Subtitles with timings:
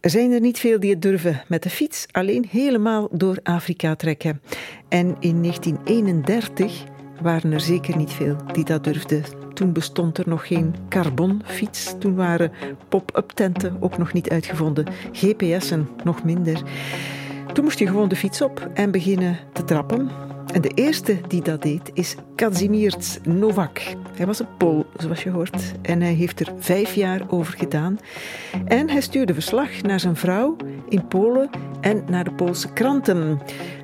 [0.00, 3.96] Er zijn er niet veel die het durven met de fiets alleen helemaal door Afrika
[3.96, 4.40] trekken.
[4.88, 6.84] En in 1931
[7.22, 9.24] waren er zeker niet veel die dat durfden.
[9.54, 11.94] Toen bestond er nog geen carbonfiets.
[11.98, 12.52] Toen waren
[12.88, 14.86] pop-up tenten ook nog niet uitgevonden.
[15.12, 16.62] GPS'en nog minder.
[17.52, 20.10] Toen moest je gewoon de fiets op en beginnen te trappen.
[20.52, 23.80] En de eerste die dat deed is Kazimierz Novak.
[24.16, 25.72] Hij was een Pool, zoals je hoort.
[25.82, 27.98] En hij heeft er vijf jaar over gedaan.
[28.64, 30.56] En hij stuurde verslag naar zijn vrouw
[30.88, 33.40] in Polen en naar de Poolse kranten.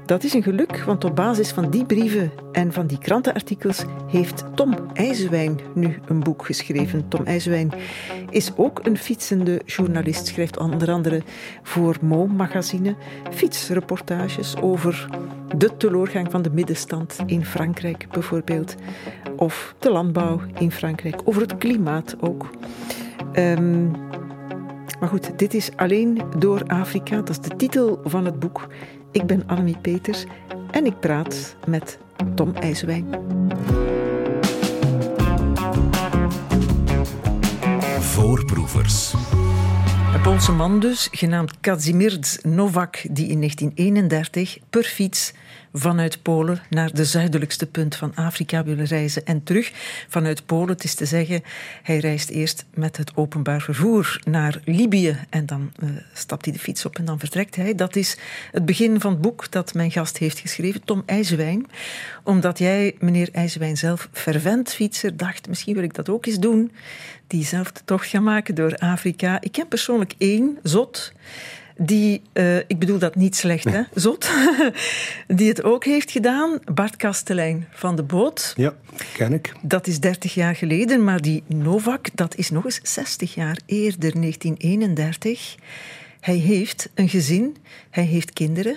[0.06, 4.45] Dat is een geluk, want op basis van die brieven en van die krantenartikels heeft
[4.55, 7.09] Tom IJzewijn nu een boek geschreven.
[7.09, 7.73] Tom IJzewijn
[8.30, 11.23] is ook een fietsende journalist, schrijft onder andere
[11.62, 12.95] voor Mo-magazine
[13.30, 15.09] fietsreportages over
[15.56, 18.75] de teleurgang van de middenstand in Frankrijk bijvoorbeeld,
[19.36, 22.50] of de landbouw in Frankrijk, over het klimaat ook.
[23.33, 23.91] Um,
[25.00, 27.16] maar goed, dit is alleen door Afrika.
[27.16, 28.66] Dat is de titel van het boek.
[29.16, 30.25] Ik ben Annemie Peters
[30.70, 31.98] en ik praat met
[32.34, 33.06] Tom IJswijn.
[38.00, 39.12] Voorproevers.
[40.14, 45.33] Een Poolse man dus, genaamd Kazimierz Nowak, die in 1931 per fiets
[45.78, 49.72] vanuit Polen naar de zuidelijkste punt van Afrika willen reizen en terug
[50.08, 50.68] vanuit Polen.
[50.68, 51.42] Het is te zeggen,
[51.83, 56.60] hij reist eerst met het openbaar vervoer naar Libië en dan uh, stapt hij de
[56.60, 57.74] fiets op en dan vertrekt hij.
[57.74, 58.16] Dat is
[58.52, 61.66] het begin van het boek dat mijn gast heeft geschreven, Tom IJzewijn.
[62.22, 66.72] Omdat jij, meneer IJzewijn, zelf fervent fietser, dacht misschien wil ik dat ook eens doen.
[67.27, 69.40] Diezelfde tocht gaan maken door Afrika.
[69.40, 71.12] Ik ken persoonlijk één, Zot
[71.77, 74.30] die, uh, ik bedoel dat niet slecht, hè, zot,
[75.27, 76.58] die het ook heeft gedaan.
[76.74, 78.52] Bart Kastelein van de Boot.
[78.56, 78.74] Ja,
[79.12, 79.52] ken ik.
[79.62, 84.20] Dat is 30 jaar geleden, maar die Novak, dat is nog eens 60 jaar eerder,
[84.20, 85.55] 1931.
[86.20, 87.56] Hij heeft een gezin,
[87.90, 88.77] hij heeft kinderen.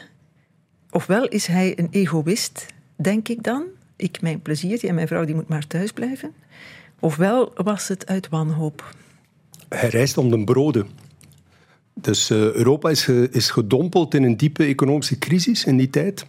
[0.91, 3.63] Ofwel is hij een egoïst, denk ik dan.
[3.95, 6.34] Ik mijn pleziertje en mijn vrouw die moet maar thuis blijven.
[7.00, 8.95] Ofwel was het uit wanhoop.
[9.69, 10.88] Hij reist om de broden.
[12.02, 16.26] Dus uh, Europa is, is gedompeld in een diepe economische crisis in die tijd.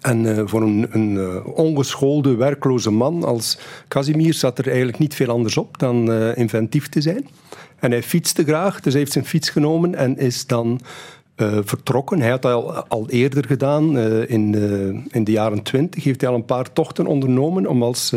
[0.00, 5.14] En uh, voor een, een uh, ongeschoolde, werkloze man als Casimir zat er eigenlijk niet
[5.14, 7.26] veel anders op dan inventief te zijn.
[7.78, 10.80] En hij fietste graag, dus hij heeft zijn fiets genomen en is dan
[11.36, 12.20] uh, vertrokken.
[12.20, 13.96] Hij had dat al, al eerder gedaan.
[13.96, 17.82] Uh, in, uh, in de jaren twintig heeft hij al een paar tochten ondernomen om
[17.82, 18.12] als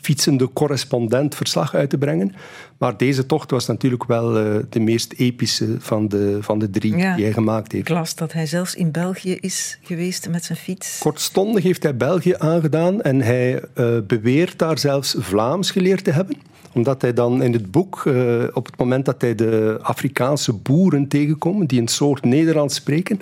[0.00, 2.34] fietsende correspondent verslag uit te brengen.
[2.78, 4.32] Maar deze tocht was natuurlijk wel
[4.70, 7.88] de meest epische van de, van de drie ja, die hij gemaakt heeft.
[7.88, 10.98] Ik las dat hij zelfs in België is geweest met zijn fiets.
[10.98, 13.62] Kortstondig heeft hij België aangedaan en hij
[14.06, 16.36] beweert daar zelfs Vlaams geleerd te hebben
[16.76, 21.08] omdat hij dan in het boek, uh, op het moment dat hij de Afrikaanse boeren
[21.08, 23.20] tegenkomt, die een soort Nederlands spreken,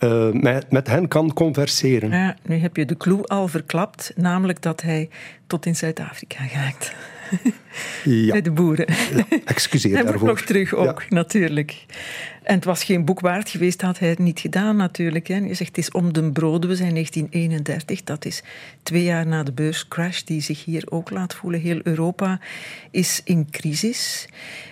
[0.00, 2.10] uh, met, met hen kan converseren.
[2.10, 5.08] Ja, nu heb je de clue al verklapt, namelijk dat hij
[5.46, 6.92] tot in Zuid-Afrika gaat.
[8.04, 8.32] Ja.
[8.32, 8.86] Bij de boeren.
[9.14, 10.28] Ja, excuseer hij daarvoor.
[10.28, 11.14] nog terug ook, Ja.
[11.14, 11.84] natuurlijk.
[12.42, 15.26] En het was geen boek waard geweest, had hij het niet gedaan natuurlijk.
[15.26, 15.36] Hè.
[15.36, 16.70] Je zegt, het is om de broden.
[16.70, 18.42] We zijn 1931, dat is
[18.82, 20.22] twee jaar na de beurscrash...
[20.22, 21.60] die zich hier ook laat voelen.
[21.60, 22.40] Heel Europa
[22.90, 24.28] is in crisis.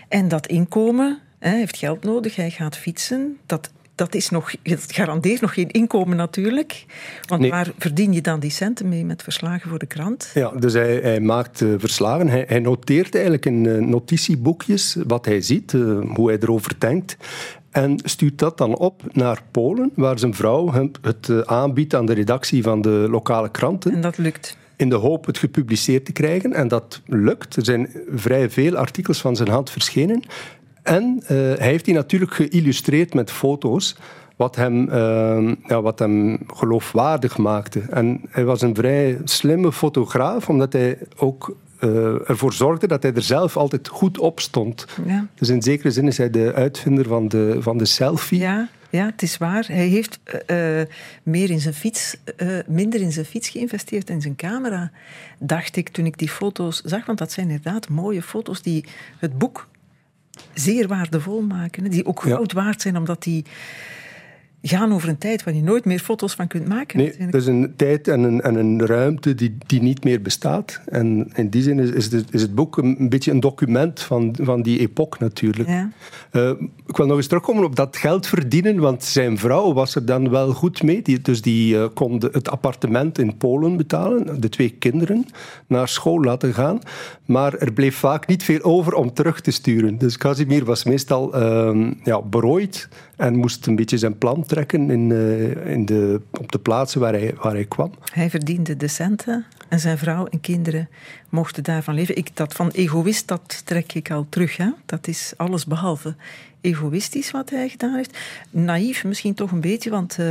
[0.09, 3.37] En dat inkomen, hè, hij heeft geld nodig, hij gaat fietsen...
[3.47, 6.85] Dat dat, is nog, het garandeert nog geen inkomen natuurlijk.
[7.29, 7.51] Want Nee.
[7.51, 10.31] waar verdien je dan die centen mee met verslagen voor de krant?
[10.35, 12.29] Ja, dus hij, hij maakt eh, verslagen.
[12.29, 17.17] Hij, hij noteert eigenlijk in eh, notitieboekjes wat hij ziet, eh, hoe hij erover denkt.
[17.71, 22.13] En stuurt dat dan op naar Polen, waar zijn vrouw hem het aanbiedt aan de
[22.13, 23.93] redactie van de lokale kranten.
[23.93, 24.57] En dat lukt.
[24.77, 26.53] in de hoop het gepubliceerd te krijgen.
[26.53, 27.57] En dat lukt.
[27.57, 30.23] Er zijn vrij veel artikels van zijn hand verschenen.
[30.87, 33.97] En eh, hij heeft die natuurlijk geïllustreerd met foto's,
[34.37, 37.81] wat hem, eh, ja, wat hem geloofwaardig maakte.
[37.91, 43.13] En hij was een vrij slimme fotograaf, omdat hij ook eh, ervoor zorgde dat hij
[43.15, 44.87] er zelf altijd goed op stond.
[45.07, 45.27] Ja.
[45.35, 48.39] Dus in zekere zin is hij de uitvinder van de, van de selfie.
[48.41, 49.65] Ja, ja, het is waar.
[49.67, 50.21] Hij heeft
[51.23, 52.17] meer in zijn fiets,
[52.67, 54.91] minder in zijn fiets geïnvesteerd in zijn camera,
[55.39, 57.07] dacht ik toen ik die foto's zag.
[57.07, 58.85] Want dat zijn inderdaad mooie foto's die
[59.19, 59.67] het boek
[60.55, 61.83] zeer waardevol maken.
[61.83, 62.35] hè, Die ook Ja.
[62.35, 63.45] goud waard zijn, omdat die
[64.63, 66.99] gaan over een tijd waar je nooit meer foto's van kunt maken.
[66.99, 70.81] Nee, is een tijd en een, en een ruimte die, die niet meer bestaat.
[70.87, 74.37] En in die zin is, is, de, is het boek een, beetje een document van,
[74.41, 75.69] van die epoch natuurlijk.
[75.69, 75.91] Ja.
[76.33, 76.51] Uh,
[76.87, 80.31] ik wil nog eens terugkomen op dat geld verdienen, want zijn vrouw was er dan
[80.31, 81.03] wel goed mee.
[81.03, 85.27] Die, dus die uh, kon de, het appartement in Polen betalen, de twee kinderen
[85.67, 86.79] naar school laten gaan.
[87.25, 89.99] Maar er bleef vaak niet veel over om terug te sturen.
[89.99, 95.11] Dus Casimir was meestal uh, ja, berooid en moest een beetje zijn plan trekken in,
[95.11, 97.93] uh, in de, op de plaatsen waar hij, waar hij kwam.
[98.13, 100.89] Hij verdiende de centen en zijn vrouw en kinderen
[101.29, 102.17] mochten daarvan leven.
[102.17, 104.57] Ik, dat van egoïst, dat trek ik al terug.
[104.57, 104.69] Hè?
[104.87, 106.15] Dat is alles behalve
[106.61, 108.19] egoïstisch wat hij gedaan heeft.
[108.51, 110.27] Naïef misschien toch een beetje, want uh,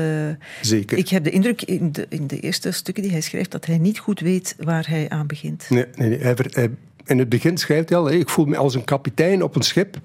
[0.61, 0.97] Zeker.
[0.97, 3.77] ik heb de indruk in de, in de eerste stukken die hij schrijft dat hij
[3.77, 5.65] niet goed weet waar hij aan begint.
[5.69, 6.19] Nee, nee, nee.
[6.19, 6.69] Hij, hij,
[7.05, 9.97] in het begin schrijft hij al, ik voel me als een kapitein op een schip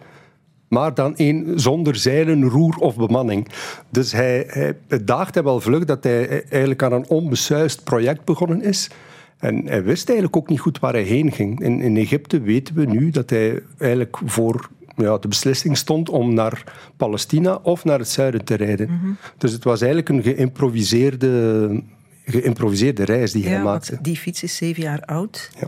[0.70, 3.48] maar dan één zonder zeilen, roer of bemanning.
[3.88, 8.24] Dus hij, hij, het daagt hem wel vlug dat hij eigenlijk aan een onbesuist project
[8.24, 8.90] begonnen is.
[9.38, 11.60] En hij wist eigenlijk ook niet goed waar hij heen ging.
[11.60, 16.34] In, in Egypte weten we nu dat hij eigenlijk voor ja, de beslissing stond om
[16.34, 16.64] naar
[16.96, 18.90] Palestina of naar het zuiden te rijden.
[18.90, 19.10] Mhm.
[19.38, 21.82] Dus het was eigenlijk een geïmproviseerde,
[22.24, 23.98] geïmproviseerde reis die hij maakte.
[24.02, 25.50] Die fiets is zeven jaar oud.
[25.60, 25.66] Ja.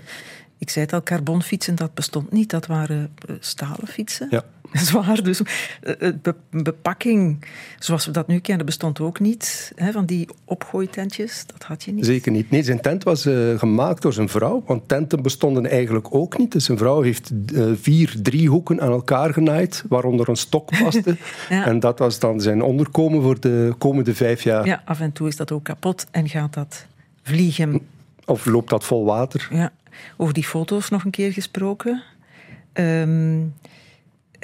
[0.58, 2.50] Ik zei het al, carbonfietsen, dat bestond niet.
[2.50, 4.26] Dat waren eh, stalen fietsen.
[4.30, 4.44] Ja.
[4.88, 5.22] Zwaar.
[5.22, 5.40] Dus
[5.82, 7.44] eh, be bepakking,
[7.78, 9.72] zoals we dat nu kennen, bestond ook niet.
[9.74, 12.06] Hè, van die opgooitentjes, dat had je niet.
[12.06, 12.50] Zeker niet.
[12.50, 14.62] Nee, zijn tent was uh, gemaakt door zijn vrouw.
[14.66, 16.52] Want tenten bestonden eigenlijk ook niet.
[16.52, 21.16] Dus zijn vrouw heeft uh, vier driehoeken aan elkaar genaaid, waaronder een stok paste.
[21.48, 21.66] ja.
[21.66, 24.66] En dat was dan zijn onderkomen voor de komende vijf jaar.
[24.66, 26.86] Ja, af en toe is dat ook kapot en gaat dat
[27.22, 27.80] vliegen.
[28.24, 29.48] Of loopt dat vol water.
[29.50, 29.72] Ja.
[30.16, 32.02] Over die foto's nog een keer gesproken.
[32.74, 33.54] Um,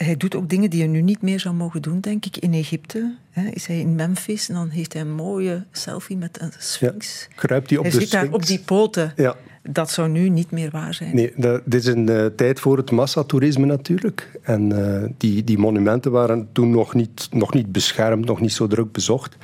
[0.05, 2.37] hij doet ook dingen die hij nu niet meer zou mogen doen, denk ik.
[2.37, 6.41] In Egypte hè, is hij in Memphis en dan heeft hij een mooie selfie met
[6.41, 7.27] een sphinx.
[7.29, 9.13] Ja, kruipt hij op hij de zit daar op die poten.
[9.17, 9.37] Ja.
[9.71, 11.15] Dat zou nu niet meer waar zijn.
[11.15, 14.31] Nee, dat, dit is een uh, tijd voor het massatoerisme natuurlijk.
[14.43, 18.67] En uh, die, die monumenten waren toen nog niet, nog niet beschermd, nog niet zo
[18.67, 19.37] druk bezocht.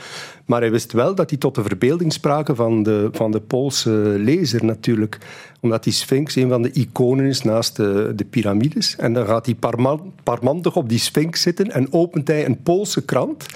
[0.45, 3.91] Maar hij wist wel dat hij tot de verbeelding spraken van de, van de Poolse
[4.19, 5.19] lezer natuurlijk.
[5.61, 8.97] Omdat die Sphinx een van de iconen is naast de, de piramides.
[8.97, 9.57] En dan gaat hij
[10.23, 13.47] parmantig op die Sphinx zitten en opent hij een Poolse krant.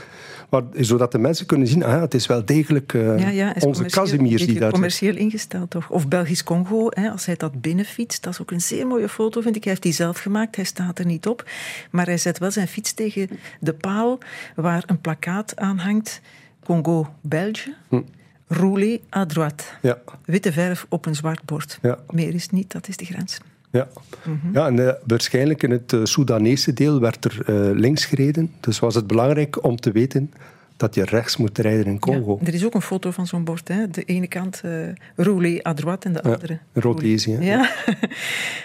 [0.48, 3.84] Maar, zodat de mensen kunnen zien, ah, het is wel degelijk uh, ja, ja, onze
[3.84, 5.90] Casimirs die daar commercieel ingesteld, toch?
[5.90, 8.22] Of Belgisch Congo, hè, als hij dat binnenfietst.
[8.22, 9.62] Dat is ook een zeer mooie foto, vind ik.
[9.62, 11.50] Hij heeft die zelf gemaakt, hij staat er niet op.
[11.90, 13.28] Maar hij zet wel zijn fiets tegen
[13.60, 14.18] de paal
[14.54, 16.20] waar een plakkaat aan hangt
[16.68, 17.74] Congo, België.
[17.88, 18.00] Hm.
[18.46, 19.64] Roulé à droite.
[19.82, 19.98] Ja.
[20.24, 21.78] Witte verf op een zwart bord.
[21.82, 21.98] Ja.
[22.10, 23.40] Meer is niet, dat is de grens.
[23.70, 23.88] Ja,
[24.24, 28.52] mm ja en uh, waarschijnlijk in het uh, Soedanese deel werd er uh, links gereden.
[28.60, 30.32] Dus was het belangrijk om te weten
[30.78, 32.38] dat je rechts moet rijden in Congo.
[32.40, 33.68] Ja, er is ook een foto van zo'n bord.
[33.68, 33.90] Hè.
[33.90, 36.52] De ene kant uh, roulé à droite en de andere...
[36.52, 37.38] Ja, Rhodesië.
[37.48, 37.70] Ja.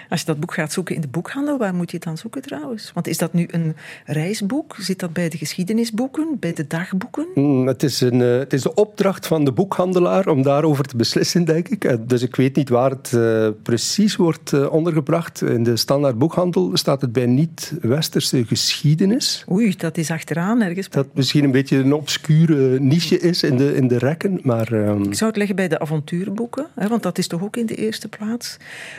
[0.08, 2.42] Als je dat boek gaat zoeken in de boekhandel, waar moet je het dan zoeken
[2.42, 2.90] trouwens?
[2.94, 4.76] Want is dat nu een reisboek?
[4.78, 7.26] Zit dat bij de geschiedenisboeken, bij de dagboeken?
[7.34, 10.96] Mm, het, is een, uh, het is de opdracht van de boekhandelaar om daarover te
[10.96, 11.84] beslissen, denk ik.
[11.84, 13.16] Uh, dus ik weet niet waar het
[13.62, 15.42] precies wordt ondergebracht.
[15.42, 19.44] In de standaard boekhandel staat het bij niet-westerse geschiedenis.
[19.50, 20.88] Oei, dat is achteraan ergens.
[20.88, 24.40] Dat misschien een beetje een obscure niche is in de, in de rekken.
[24.42, 25.02] Maar, um...
[25.02, 27.74] Ik zou het leggen bij de avontuurboeken, hè, want dat is toch ook in de
[27.74, 28.56] eerste plaats.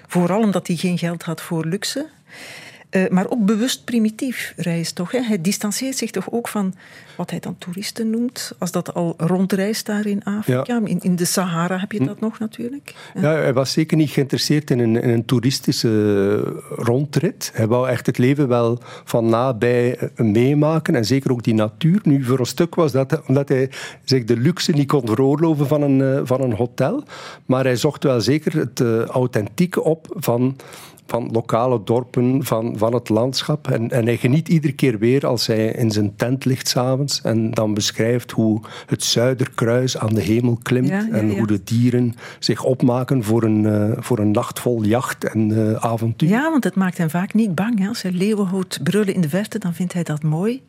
[0.07, 2.07] Vooral omdat hij geen geld had voor luxe.
[2.95, 5.11] Uh, maar ook bewust primitief reist toch?
[5.11, 5.21] Hè?
[5.21, 6.73] Hij distancieert zich toch ook van
[7.15, 10.81] wat hij dan toeristen noemt, als dat al rondreist daar in Afrika.
[10.83, 12.23] In, in, de Sahara heb je dat hm.
[12.23, 12.95] nog natuurlijk.
[13.13, 13.21] Ja.
[13.21, 13.37] ja.
[13.37, 16.37] hij was zeker niet geïnteresseerd in een, in een, toeristische
[16.69, 17.51] rondrit.
[17.53, 21.99] Hij wou echt het leven wel van nabij eh, meemaken en zeker ook die natuur.
[22.03, 23.69] Nu, voor een stuk was dat omdat hij
[24.03, 27.03] zich de luxe niet kon veroorloven van een, eh, van een hotel,
[27.45, 30.55] maar hij zocht wel zeker het uh, authentieke op van
[31.05, 33.67] van lokale dorpen, van, van het landschap.
[33.67, 37.51] En, en hij geniet iedere keer weer als hij in zijn tent ligt s'avonds en
[37.51, 43.23] dan beschrijft hoe het Zuiderkruis aan de hemel klimt en hoe de dieren zich opmaken
[43.23, 46.29] voor een, uh, voor een nacht vol jacht en uh, avontuur.
[46.29, 47.79] Ja, want het maakt hem vaak niet bang.
[47.79, 47.87] Hè?
[47.87, 50.61] Als hij leeuwen hoort brullen in de verte, dan vindt hij dat mooi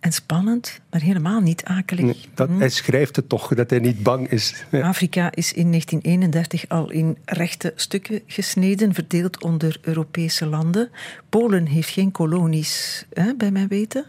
[0.00, 2.16] en spannend, maar helemaal niet akelig.
[2.34, 2.58] dat, hm.
[2.58, 4.64] Hij schrijft het toch, dat hij niet bang is.
[4.70, 10.90] Afrika is in 1931 al in rechte stukken gesneden, verdeeld onder Europese landen.
[11.28, 14.04] Polen heeft geen kolonies, hè, bij mijn weten.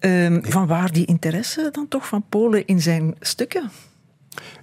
[0.00, 3.70] Um, Van waar die interesse dan toch van Polen in zijn stukken?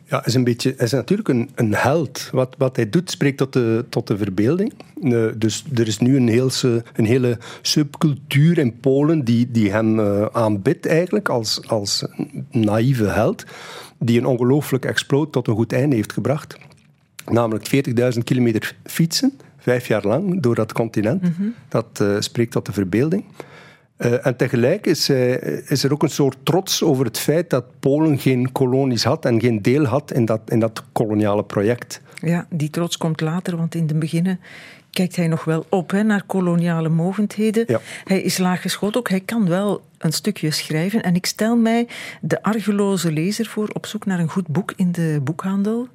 [0.07, 2.29] Ja, hij is, een beetje, is natuurlijk een, een held.
[2.31, 4.73] Wat, wat hij doet spreekt tot de, tot de verbeelding.
[5.01, 6.49] Uh, dus er is nu een, heel,
[6.93, 12.05] een hele subcultuur in Polen die, die hem uh, aanbidt eigenlijk als, als
[12.51, 13.43] naïeve held.
[13.99, 16.57] Die een ongelooflijk exploot tot een goed einde heeft gebracht.
[17.25, 21.21] Namelijk 40.000 kilometer fietsen, vijf jaar lang, door dat continent.
[21.21, 21.53] Mm -hmm.
[21.67, 23.23] Dat uh, spreekt tot de verbeelding.
[23.97, 27.65] Uh, en tegelijk is, uh, is, er ook een soort trots over het feit dat
[27.79, 32.01] Polen geen kolonies had en geen deel had in dat, in dat koloniale project.
[32.21, 34.39] Ja, die trots komt later, want in het begin
[34.95, 37.63] kijkt hij nog wel op hè, naar koloniale mogendheden.
[37.67, 37.79] Ja.
[38.03, 41.03] Hij is laaggeschoold ook, hij kan wel een stukje schrijven.
[41.03, 41.87] En ik stel mij
[42.21, 45.87] de argeloze lezer voor op zoek naar een goed boek in de boekhandel.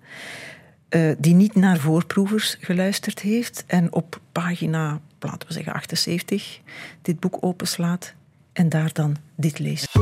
[0.90, 6.60] Uh, die niet naar voorproevers geluisterd heeft en op pagina laten we zeggen 78,
[7.02, 8.14] dit boek openslaat
[8.52, 9.92] en daar dan dit leest.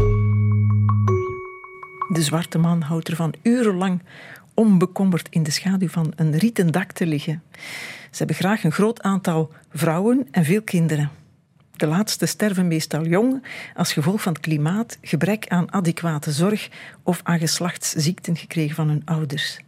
[2.08, 4.02] De zwarte man houdt ervan urenlang
[4.54, 7.42] onbekommerd in de schaduw van een rieten dak te liggen.
[8.10, 11.10] Ze hebben graag een groot aantal vrouwen en veel kinderen.
[11.76, 16.68] De laatste sterven meestal jong als gevolg van het klimaat, gebrek aan adequate zorg
[17.02, 19.58] of aan geslachtsziekten gekregen van hun ouders.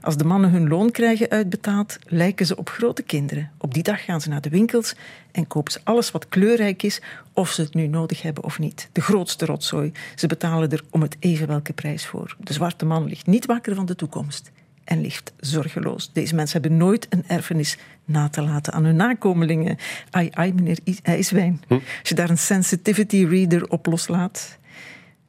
[0.00, 3.50] Als de mannen hun loon krijgen uitbetaald, lijken ze op grote kinderen.
[3.58, 4.94] Op die dag gaan ze naar de winkels
[5.32, 7.00] en kopen ze alles wat kleurrijk is,
[7.32, 8.88] of ze het nu nodig hebben of niet.
[8.92, 9.92] De grootste rotzooi.
[10.14, 12.36] Ze betalen er om het even welke prijs voor.
[12.38, 14.50] De zwarte man ligt niet wakker van de toekomst
[14.86, 16.10] en ligt zorgeloos.
[16.12, 19.76] Deze mensen hebben nooit een erfenis na te laten aan hun nakomelingen.
[20.10, 21.62] Ai, ai, meneer IJswijn.
[21.66, 21.74] Hm?
[21.74, 24.58] Als je daar een sensitivity reader op loslaat,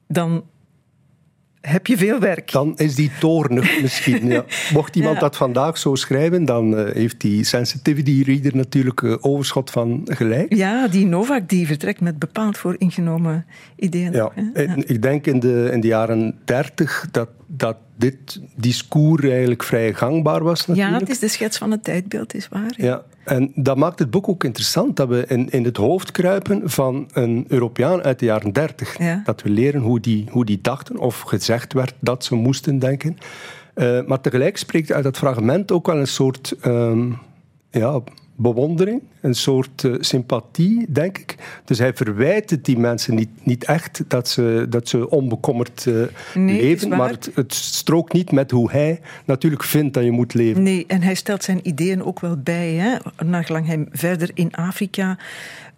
[0.07, 0.43] dan
[1.67, 2.51] heb je veel werk.
[2.51, 4.27] Dan is die toornig misschien.
[4.27, 4.45] Ja.
[4.73, 5.21] Mocht iemand ja.
[5.21, 10.55] dat vandaag zo schrijven, dan uh, heeft die sensitivity reader natuurlijk uh, overschot van gelijk.
[10.55, 13.45] Ja, die Novak die vertrekt met bepaald voor ingenomen
[13.75, 14.11] ideeën.
[14.11, 14.31] Ja.
[14.85, 20.43] Ik denk in de, in de jaren dertig dat, dat dit discours eigenlijk vrij gangbaar
[20.43, 20.95] was natuurlijk.
[20.95, 22.73] Ja, het is de schets van het tijdbeeld, is waar.
[22.75, 26.69] Ja, en dat maakt het boek ook interessant, dat we in, in het hoofd kruipen
[26.69, 28.97] van een Europeaan uit de jaren dertig.
[28.97, 29.21] Ja.
[29.25, 33.17] Dat we leren hoe die, hoe die dachten, of gezegd werd dat ze moesten denken.
[33.75, 36.55] Uh, maar tegelijk spreekt uit dat fragment ook wel een soort...
[36.65, 37.17] Um,
[37.71, 38.01] ja,
[38.37, 41.35] bewondering, een soort uh, sympathie, denk ik.
[41.65, 46.03] Dus hij verwijt het die mensen niet, niet echt dat ze, dat ze onbekommerd uh,
[46.33, 50.33] nee, leven, maar het, het strookt niet met hoe hij natuurlijk vindt dat je moet
[50.33, 50.63] leven.
[50.63, 52.73] Nee, en hij stelt zijn ideeën ook wel bij.
[52.73, 52.97] Hè?
[53.25, 55.17] Naargelang hij verder in Afrika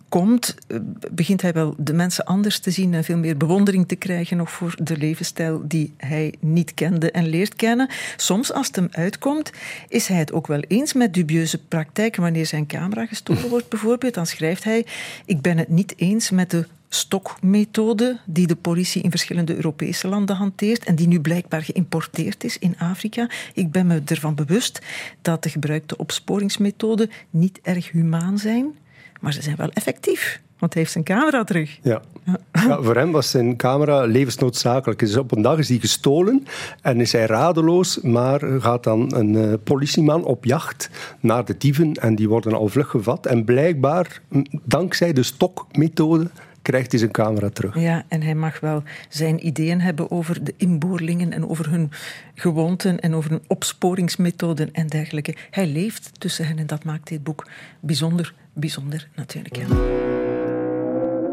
[0.09, 0.77] komt, eh,
[1.11, 4.51] begint hij wel de mensen anders te zien en veel meer bewondering te krijgen nog
[4.51, 7.89] voor de levensstijl die hij niet kende en leert kennen.
[8.17, 9.51] Soms, als het hem uitkomt,
[9.87, 12.21] is hij het ook wel eens met dubieuze praktijken.
[12.21, 14.85] Wanneer zijn camera gestolen wordt, bijvoorbeeld, dan schrijft hij:
[15.25, 20.35] Ik ben het niet eens met de stokmethode die de politie in verschillende Europese landen
[20.35, 23.29] hanteert en die nu blijkbaar geïmporteerd is in Afrika.
[23.53, 24.81] Ik ben me ervan bewust
[25.21, 28.75] dat de gebruikte opsporingsmethoden niet erg humaan zijn.
[29.19, 30.41] Maar ze zijn wel effectief.
[30.59, 31.79] Want hij heeft zijn camera terug.
[31.81, 32.01] Ja.
[32.51, 32.81] ja.
[32.81, 34.99] voor hem was zijn camera levensnoodzakelijk.
[34.99, 36.45] Dus op een dag is die gestolen
[36.81, 41.93] en is hij radeloos, maar gaat dan een uh, politieman op jacht naar de dieven
[41.93, 43.25] en die worden al vlug gevat.
[43.25, 44.21] En blijkbaar,
[44.63, 46.29] dankzij de stokmethode,
[46.61, 47.79] krijgt hij zijn camera terug.
[47.79, 51.91] Ja, en hij mag wel zijn ideeën hebben over de inboorlingen en over hun
[52.33, 55.35] gewoonten en over hun opsporingsmethoden en dergelijke.
[55.49, 57.47] Hij leeft tussen hen en dat maakt dit boek
[57.79, 59.57] bijzonder, bijzonder natuurlijk.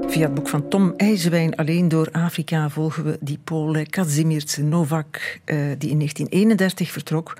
[0.08, 5.40] Via het boek van Tom IJzewijn, Alleen door Afrika, volgen we die Pool Kazimierz Novak,
[5.44, 7.38] eh, die in 1931 vertrok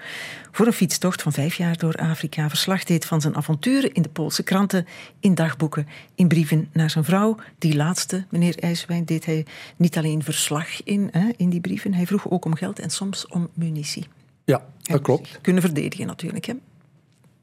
[0.53, 2.49] voor een fietstocht van vijf jaar door Afrika.
[2.49, 4.87] Verslag deed van zijn avonturen in de Poolse kranten,
[5.21, 7.37] in dagboeken, in brieven naar zijn vrouw.
[7.59, 9.47] Die laatste, meneer IJzewijn, deed hij
[9.77, 11.95] niet alleen verslag in, hè, in die brieven.
[11.95, 14.07] Hij vroeg ook om geld en soms om munitie.
[14.45, 15.39] Ja, dat klopt.
[15.41, 16.55] Kunnen verdedigen natuurlijk, hè.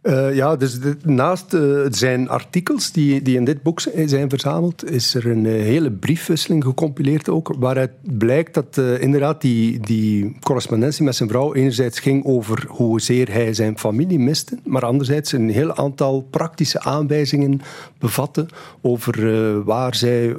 [0.04, 5.16] Uh, ja, dus naast uh, zijn artikels die, die in dit boek zijn verzameld, is
[5.16, 11.16] er een uh, hele briefwisseling gecompileerd ook, waaruit blijkt dat inderdaad die, die correspondentie met
[11.16, 16.28] zijn vrouw enerzijds ging over hoezeer hij zijn familie miste, maar anderzijds een heel aantal
[16.30, 17.62] praktische aanwijzingen
[17.98, 18.46] bevatte
[18.82, 20.36] over waar zij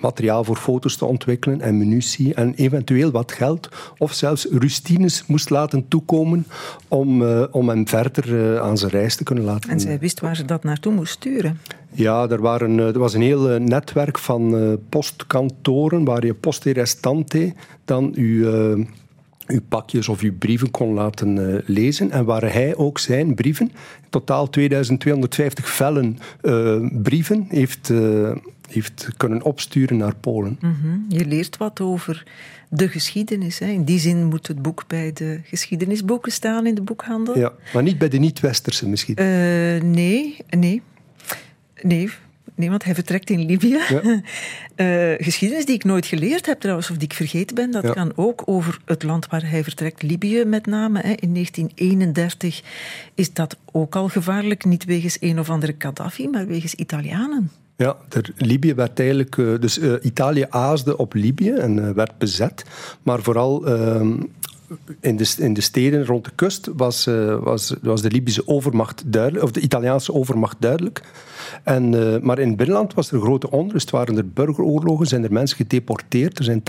[0.00, 3.68] materiaal voor foto's te ontwikkelen en munitie en eventueel wat geld
[3.98, 6.46] of zelfs rustines moest laten toekomen
[6.88, 9.70] om, om hem verder aan zijn reis te kunnen laten.
[9.70, 11.58] En zij wist waar ze dat naartoe moest sturen.
[11.92, 16.72] Ja, er, waren, er was een heel eh, netwerk van uh, postkantoren waar je poste
[16.72, 18.86] restante dan uw, uh,
[19.46, 22.10] uw pakjes of uw brieven kon laten uh, lezen.
[22.10, 23.72] En waar hij ook zijn brieven,
[24.10, 26.18] totaal 2250 vellen
[27.02, 27.92] brieven, heeft
[28.70, 30.58] heeft kunnen opsturen naar Polen.
[30.60, 30.98] Mhm.
[31.08, 32.26] Je leert wat over
[32.68, 33.58] de geschiedenis.
[33.58, 33.66] Hè.
[33.66, 37.38] In die zin moet het boek bij de geschiedenisboeken staan in de boekhandel.
[37.38, 39.16] Ja, maar niet bij de niet-westerse misschien.
[39.20, 40.82] Uh, nee, nee.
[41.82, 42.10] Nee,
[42.56, 43.78] Nee, want hij vertrekt in Libië.
[43.88, 44.02] Ja.
[44.76, 48.12] Uh, geschiedenis die ik nooit geleerd heb trouwens, of die ik vergeten ben, dat kan
[48.16, 51.00] ook over het land waar hij vertrekt, Libië met name.
[51.00, 51.12] Hè.
[51.12, 52.62] In 1931
[53.14, 57.50] is dat ook al gevaarlijk, niet wegens een of andere Gaddafi, maar wegens Italianen.
[57.76, 57.96] Ja,
[58.36, 59.36] Libië werd eigenlijk.
[59.36, 62.64] Uh, dus uh, Italië aasde op Libië en werd bezet.
[63.02, 64.20] Maar vooral ehm,
[65.00, 67.04] in de, in de steden rond de kust was,
[67.40, 71.02] was, was de Libische overmacht duidelijk, of de Italiaanse overmacht duidelijk.
[71.62, 75.32] En, uh, maar in het binnenland was er grote onrust, waren er burgeroorlogen, zijn er
[75.32, 76.38] mensen gedeporteerd.
[76.38, 76.62] Er zijn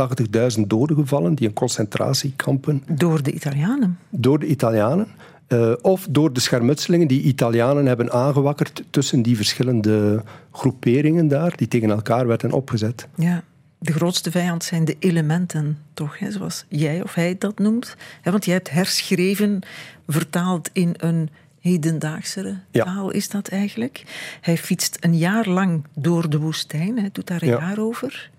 [0.60, 2.84] 80.000 doden gevallen die in concentratiekampen.
[2.92, 4.00] Door de Italianen?
[4.10, 5.08] Door de Italianen.
[5.48, 11.68] Uh, of door de schermutselingen die Italianen hebben aangewakkerd tussen die verschillende groeperingen daar, die
[11.68, 13.08] tegen elkaar werden opgezet.
[13.16, 13.44] Ja
[13.80, 16.20] de grootste vijand zijn de elementen, toch?
[16.20, 16.32] Hè?
[16.32, 17.96] Zoals jij of hij dat noemt.
[18.24, 19.62] want jij hebt herschreven,
[20.08, 24.04] vertaald in een hedendaagsere taal is dat eigenlijk.
[24.42, 28.30] Hij fietst een jaar lang door de woestijn, hij doet daar een jaar over.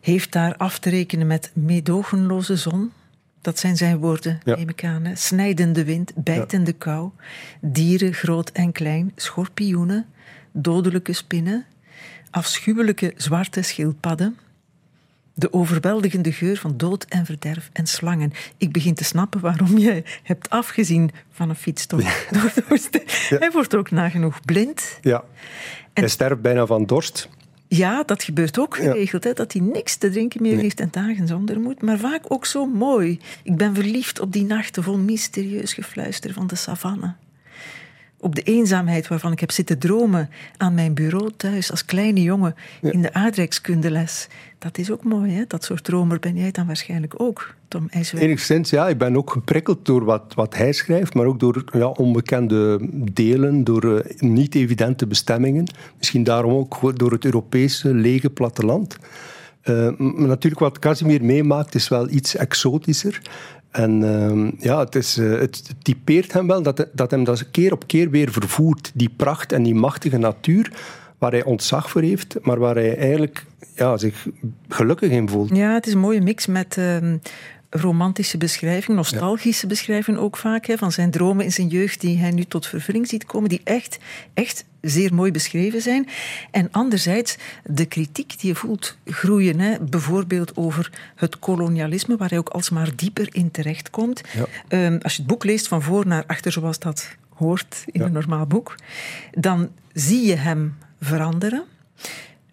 [0.00, 2.92] Heeft daar af te rekenen met meedogenloze zon.
[3.40, 4.56] Dat zijn zijn woorden, ja.
[4.56, 5.04] neem ik aan.
[5.04, 5.14] Hè?
[5.16, 7.10] Snijdende wind, bijtende kou,
[7.60, 10.06] dieren groot en klein, schorpioenen,
[10.52, 11.64] dodelijke spinnen,
[12.30, 14.36] afschuwelijke zwarte schildpadden
[15.38, 18.32] de overweldigende geur van dood en verderf en slangen.
[18.56, 22.06] Ik begin te snappen waarom jij hebt afgezien van een fietstocht.
[23.28, 23.38] Ja.
[23.38, 24.98] Hij wordt ook nagenoeg blind.
[25.00, 25.24] Ja.
[25.92, 27.28] En hij sterft bijna van dorst.
[27.68, 29.24] Ja, dat gebeurt ook geregeld.
[29.24, 31.82] Hè, dat hij niks te drinken meer heeft en dagen zonder moet.
[31.82, 33.20] Maar vaak ook zo mooi.
[33.42, 37.14] Ik ben verliefd op die nachten vol mysterieus gefluister van de savanne
[38.20, 42.54] op de eenzaamheid waarvan ik heb zitten dromen aan mijn bureau thuis als kleine jongen
[42.80, 44.28] in de aardrijkskundeles.
[44.58, 45.44] Dat is ook mooi, hè?
[45.48, 48.24] Dat soort dromer ben jij dan waarschijnlijk ook, Tom IJswijk.
[48.24, 48.88] Enigszins, ja.
[48.88, 53.64] Ik ben ook geprikkeld door wat, wat hij schrijft, maar ook door ja, onbekende delen,
[53.64, 55.64] door uh, niet-evidente bestemmingen.
[55.98, 58.96] Misschien daarom ook door het Europese lege platteland.
[59.64, 63.20] Uh, natuurlijk, wat Casimir meemaakt, is wel iets exotischer.
[63.78, 67.72] En uh, ja, het, is, uh, het typeert hem wel dat, dat hem dat keer
[67.72, 68.90] op keer weer vervoert.
[68.94, 70.72] Die pracht en die machtige natuur
[71.18, 73.44] waar hij ontzag voor heeft, maar waar hij eigenlijk
[73.74, 74.26] ja, zich
[74.68, 75.56] gelukkig in voelt.
[75.56, 76.96] Ja, het is een mooie mix met uh,
[77.70, 79.68] romantische beschrijving, nostalgische ja.
[79.68, 83.06] beschrijving ook vaak, hè, van zijn dromen in zijn jeugd die hij nu tot vervulling
[83.06, 83.98] ziet komen, die echt,
[84.34, 86.08] echt zeer mooi beschreven zijn.
[86.50, 92.38] En anderzijds de kritiek die je voelt groeien, hè, bijvoorbeeld over het kolonialisme, waar hij
[92.38, 94.22] ook alsmaar dieper in terechtkomt.
[94.34, 94.86] Ja.
[94.86, 98.06] Um, als je het boek leest van voor naar achter, zoals dat hoort in ja.
[98.06, 98.74] een normaal boek,
[99.30, 101.64] dan zie je hem veranderen.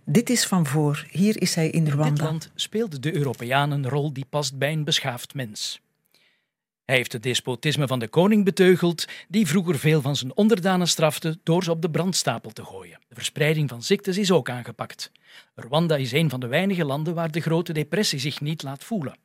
[0.04, 1.06] Dit is van voor.
[1.10, 2.06] Hier is hij in Rwanda.
[2.08, 5.82] In dit land speelden de Europeanen een rol die past bij een beschaafd mens.
[6.86, 11.39] Hij heeft het despotisme van de koning beteugeld, die vroeger veel van zijn onderdanen strafte
[11.43, 13.00] door ze op de brandstapel te gooien.
[13.08, 15.12] De verspreiding van ziektes is ook aangepakt.
[15.56, 19.17] Rwanda is een van de weinige landen waar de grote depressie zich niet laat voelen.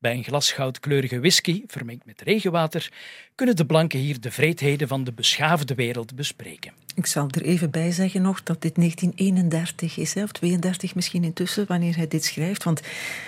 [0.00, 2.92] Bij een glas goudkleurige whisky, vermengd met regenwater,
[3.34, 6.72] kunnen de blanken hier de vreedheden van de beschaafde wereld bespreken.
[6.94, 11.64] Ik zal er even bij zeggen nog dat dit 1931 is, of 32 misschien intussen,
[11.68, 12.64] wanneer hij dit schrijft.
[12.64, 12.80] Want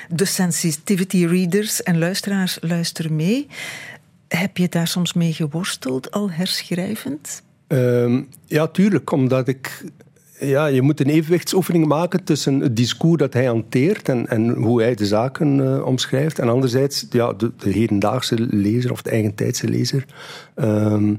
[0.08, 3.46] de sensitivity readers en luisteraars luisteren mee.
[4.28, 7.42] Heb je daar soms mee geworsteld, al herschrijvend?
[7.68, 9.84] Um, ja, tuurlijk, omdat ik
[10.42, 14.82] ja, je moet een evenwichtsoefening maken tussen het discours dat hij hanteert en, en hoe
[14.82, 16.38] hij de zaken uh, omschrijft.
[16.38, 20.04] En anderzijds ja, de, de, hedendaagse lezer of de eigentijdse lezer.
[20.56, 21.18] Um,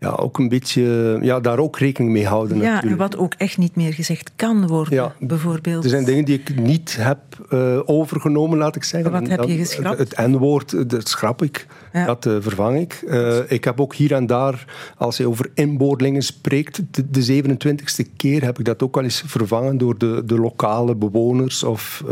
[0.00, 2.56] ja, ook een beetje, ja, daar ook rekening mee houden.
[2.56, 2.92] Ja, natuurlijk.
[2.92, 5.84] en wat ook echt niet meer gezegd kan worden, ja, bijvoorbeeld.
[5.84, 7.18] Er zijn dingen die ik niet heb
[7.50, 9.10] uh, overgenomen, laat ik zeggen.
[9.10, 9.98] Wat heb je geschrapt?
[9.98, 11.66] Het N-woord, dat schrap ik.
[11.92, 12.06] Ja.
[12.06, 13.02] Dat uh, vervang ik.
[13.06, 14.64] Uh, ik heb ook hier en daar,
[14.96, 19.22] als hij over inboorlingen spreekt, de, de 27e keer heb ik dat ook wel eens
[19.26, 21.62] vervangen door de, de lokale bewoners.
[21.62, 22.04] Of,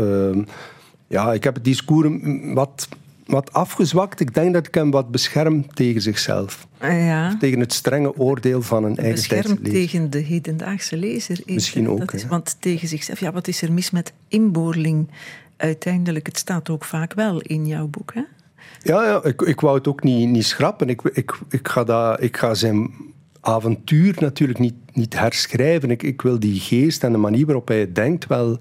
[1.07, 2.09] ja, ik heb het discours
[2.53, 2.87] wat
[3.29, 4.19] wat afgezwakt.
[4.19, 6.67] Ik denk dat ik hem wat bescherm tegen zichzelf.
[6.81, 7.37] Ja.
[7.37, 11.41] Tegen het strenge oordeel van een eigen Beschermd tegen de hedendaagse lezer.
[11.45, 12.11] Is Misschien ook.
[12.11, 15.09] Is, want tegen zichzelf, ja, wat is er mis met inboorling?
[15.57, 18.23] Uiteindelijk, het staat ook vaak wel in jouw boek, hè?
[18.83, 20.89] Ja, ja ik, ik wou het ook niet, niet schrappen.
[20.89, 22.91] Ik, ik, ik, ga dat, ik ga zijn
[23.41, 25.91] avontuur natuurlijk niet, niet herschrijven.
[25.91, 28.57] Ik, ik wil die geest en de manier waarop hij het denkt wel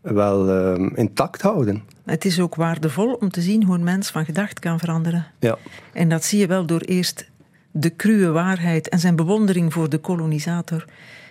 [0.00, 1.82] wel uh, intact houden.
[2.10, 5.26] Het is ook waardevol om te zien hoe een mens van gedacht kan veranderen.
[5.38, 5.58] Ja.
[5.92, 7.30] En dat zie je wel door eerst
[7.70, 10.84] de cruwe waarheid en zijn bewondering voor de kolonisator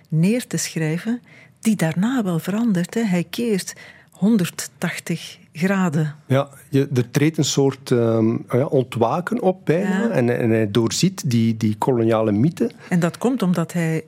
[0.10, 1.22] neer te schrijven,
[1.60, 2.94] die daarna wel verandert.
[2.94, 3.02] Hè.
[3.02, 3.74] Hij keert
[4.12, 6.16] 180 graden.
[6.26, 10.04] Ja, je, er treedt een soort um, ja, ontwaken op bijna.
[10.04, 10.10] Ja.
[10.10, 12.72] En, en, hij doorziet die, die koloniale mythe.
[12.90, 14.04] En dat komt omdat hij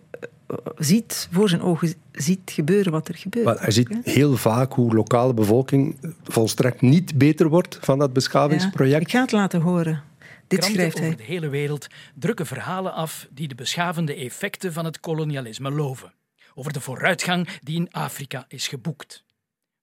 [0.78, 3.46] ziet, voor zijn ogen ziet gebeuren wat er gebeurt.
[3.46, 8.96] Maar hij ziet heel vaak hoe lokale bevolking volstrekt niet beter wordt van dat beschavingsproject.
[8.96, 10.04] Ja, ik ga het laten horen.
[10.48, 11.08] Dit Kranten schrijft hij.
[11.08, 16.14] over de hele wereld drukken verhalen af die de beschavende effecten van het kolonialisme loven.
[16.54, 19.24] Over de vooruitgang die in Afrika is geboekt.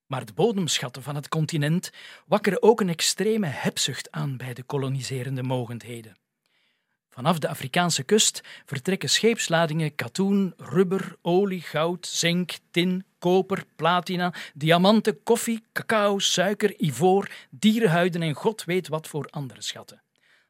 [0.06, 1.90] Maar de bodemschatten van het continent
[2.26, 6.16] wakkeren ook een extreme hebzucht aan bij de koloniserende mogendheden.
[7.18, 15.22] Vanaf de Afrikaanse kust vertrekken scheepsladingen katoen, rubber, olie, goud, zink, tin, koper, platina, diamanten,
[15.22, 20.02] koffie, cacao, suiker, ivoor, dierenhuiden en god weet wat voor andere schatten.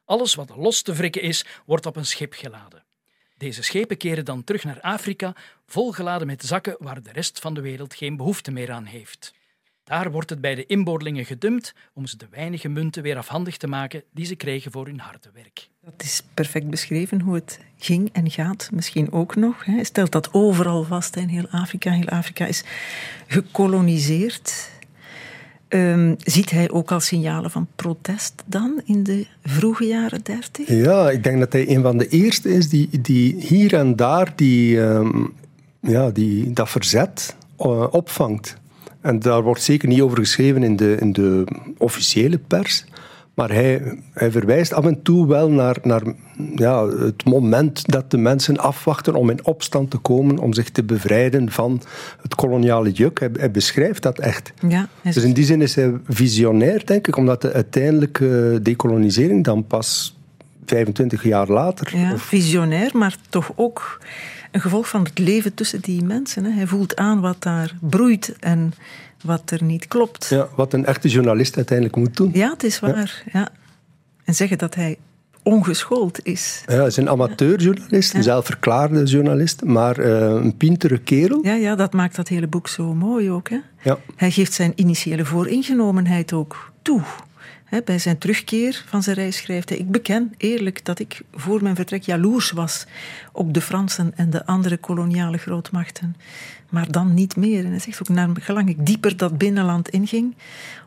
[0.05, 2.83] Alles wat los te wrikken is, wordt op een schip geladen.
[3.37, 7.61] Deze schepen keren dan terug naar Afrika, volgeladen met zakken waar de rest van de
[7.61, 9.33] wereld geen behoefte meer aan heeft.
[9.89, 13.67] Daar wordt het bij de inboorlingen gedumpt om ze de weinige munten weer afhandig te
[13.67, 15.69] maken die ze kregen voor hun harde werk.
[15.83, 19.65] Dat is perfect beschreven hoe het ging en gaat, misschien ook nog.
[19.65, 21.91] Hij stelt dat overal vast in heel Afrika.
[21.91, 22.63] Heel Afrika is
[23.27, 24.71] gekoloniseerd.
[25.69, 30.67] Um, ziet hij ook al signalen van protest dan in de vroege jaren dertig?
[30.67, 34.35] Ja, ik denk dat hij een van de eerste is die, die hier en daar
[34.35, 35.33] die, um,
[35.79, 38.57] ja, die, dat verzet uh, opvangt.
[39.01, 41.43] En daar wordt zeker niet over geschreven in de, in de
[41.77, 42.85] officiële pers.
[43.33, 46.01] Maar hij, hij verwijst af en toe wel naar, naar
[46.55, 50.83] ja, het moment dat de mensen afwachten om in opstand te komen, om zich te
[50.83, 51.81] bevrijden van
[52.21, 53.19] het koloniale juk.
[53.19, 54.53] Hij, hij beschrijft dat echt.
[54.67, 55.13] Ja, is...
[55.13, 60.17] Dus in die zin is hij visionair, denk ik, omdat de uiteindelijke decolonisering dan pas
[60.65, 61.97] 25 jaar later.
[61.97, 62.21] Ja, of...
[62.21, 63.99] visionair, maar toch ook
[64.51, 66.43] een gevolg van het leven tussen die mensen.
[66.43, 66.51] Hè.
[66.51, 68.73] Hij voelt aan wat daar broeit en
[69.23, 70.25] wat er niet klopt.
[70.29, 72.31] Ja, wat een echte journalist uiteindelijk moet doen.
[72.33, 73.23] Ja, het is waar.
[73.31, 73.39] Ja.
[73.39, 73.49] ja.
[74.23, 74.97] En zeggen dat hij
[75.43, 76.63] ongeschoold is.
[76.65, 81.39] Ja, hij is een amateurjournalist, een zelfverklaarde journalist, maar uh, een pintere kerel.
[81.43, 83.49] Ja, ja, dat maakt dat hele boek zo mooi ook.
[83.49, 83.57] Hè?
[83.81, 83.97] Ja.
[84.15, 87.01] Hij geeft zijn initiële vooringenomenheid ook toe.
[87.69, 91.63] He, bij zijn terugkeer van zijn reis schrijft hij: Ik beken eerlijk dat ik voor
[91.63, 92.85] mijn vertrek jaloers was
[93.31, 96.15] op de Fransen en de andere koloniale grootmachten.
[96.69, 97.65] Maar dan niet meer.
[97.65, 100.35] En hij zegt ook: Naar gelang ik dieper dat binnenland inging,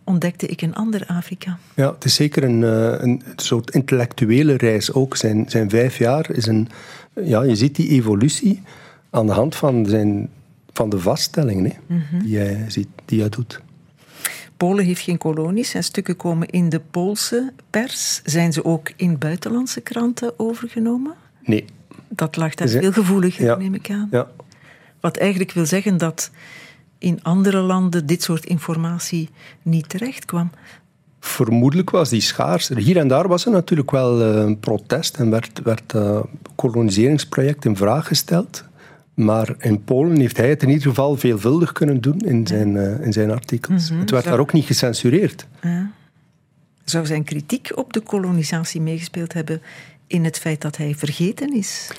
[0.04, 1.58] ontdekte ik een ander Afrika.
[1.74, 2.62] Ja, het is zeker een,
[3.02, 5.16] een soort intellectuele reis ook.
[5.16, 6.68] Zijn, zijn vijf jaar is een.
[7.14, 8.62] Ja, je ziet die evolutie
[9.10, 10.28] aan de hand van, zijn,
[10.72, 12.22] van de vaststellingen hè, mm -hmm.
[12.22, 12.66] die, hij,
[13.04, 13.60] die hij doet.
[14.62, 18.20] Polen heeft geen kolonies en stukken komen in de Poolse pers.
[18.24, 21.14] Zijn ze ook in buitenlandse kranten overgenomen?
[21.44, 21.64] Nee.
[22.08, 23.56] Dat lag daar veel gevoeliger, ja.
[23.56, 24.08] neem ik aan.
[24.10, 24.30] Ja.
[25.00, 26.30] Wat eigenlijk wil zeggen dat
[26.98, 29.28] in andere landen dit soort informatie
[29.62, 30.50] niet terecht kwam.
[31.20, 32.68] Vermoedelijk was die schaars.
[32.68, 36.20] Hier en daar was er natuurlijk wel een protest en werd, werd uh,
[36.54, 38.64] koloniseringsproject in vraag gesteld.
[39.14, 43.00] Maar in Polen heeft hij het in ieder geval veelvuldig kunnen doen in zijn, uh,
[43.00, 43.82] in zijn artikels.
[43.82, 44.00] Mm -hmm.
[44.00, 45.46] Het werd daar ook niet gecensureerd.
[45.62, 45.90] Ja.
[46.84, 49.62] Zou zijn kritiek op de kolonisatie meegespeeld hebben
[50.06, 51.90] in het feit dat hij vergeten is?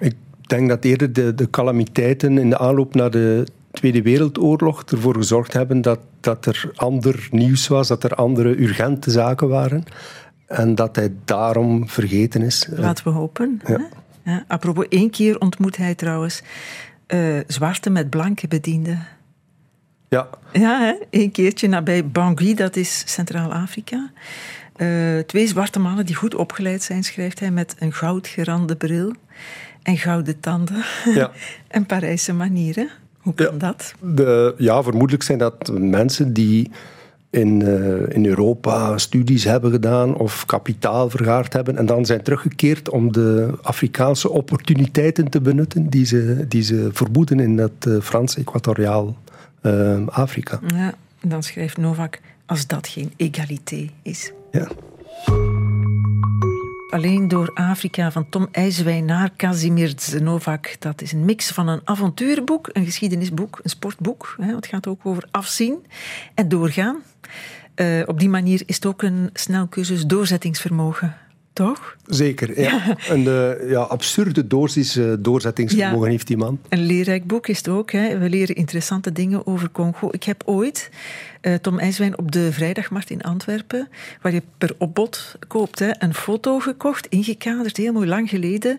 [0.00, 5.16] Ik denk dat eerder de, de calamiteiten in de aanloop naar de Tweede Wereldoorlog ervoor
[5.16, 9.84] gezorgd hebben dat, dat er ander nieuws was, dat er andere urgente zaken waren.
[10.46, 12.68] En dat hij daarom vergeten is.
[12.70, 13.60] Laten we hopen.
[13.66, 13.72] Ja.
[13.72, 13.84] Hè?
[14.24, 16.42] Ja, apropos, één keer ontmoet hij trouwens
[17.08, 19.06] uh, zwarte met blanke bedienden.
[20.08, 20.28] Ja.
[20.52, 20.94] Ja, hè?
[21.10, 24.10] één keertje nabij Bangui, dat is Centraal-Afrika.
[24.76, 29.12] Uh, twee zwarte mannen die goed opgeleid zijn, schrijft hij, met een goudgerande bril
[29.82, 31.30] en gouden tanden ja.
[31.68, 32.90] en Parijse manieren.
[33.20, 33.58] Hoe kan ja.
[33.58, 33.94] dat?
[34.00, 36.70] De, ja, vermoedelijk zijn dat mensen die
[37.32, 42.88] in, uh, in Europa studies hebben gedaan of kapitaal vergaard hebben en dan zijn teruggekeerd
[42.88, 49.16] om de Afrikaanse opportuniteiten te benutten die ze, die ze vermoeden in dat uh, Frans-Equatoriaal
[49.62, 50.60] uh, Afrika.
[50.66, 54.32] Ja, dan schrijft Novak, als dat geen egalité is.
[54.50, 54.68] Ja.
[56.92, 60.76] Alleen door Afrika van Tom IJswijn naar Kazimir Novak.
[60.78, 64.34] Dat is een mix van een avonturenboek, een geschiedenisboek, een sportboek.
[64.40, 65.86] Hè, het gaat ook over afzien
[66.34, 67.02] en doorgaan.
[67.76, 71.16] Uh, op die manier is het ook een snelcursus doorzettingsvermogen.
[71.52, 71.96] Toch?
[72.06, 72.70] Zeker, ja.
[72.70, 72.96] ja.
[73.08, 76.10] Een uh, ja, absurde dosis uh, doorzettingsvermogen ja.
[76.10, 76.58] heeft die man.
[76.68, 77.90] Een leerrijk boek is het ook.
[77.90, 78.18] Hè.
[78.18, 80.08] We leren interessante dingen over Congo.
[80.10, 80.90] Ik heb ooit
[81.42, 83.88] uh, Tom IJswijn op de vrijdagmarkt in Antwerpen,
[84.20, 85.78] waar je per opbod koopt.
[85.78, 88.78] Hè, een foto gekocht, ingekaderd, heel mooi lang geleden.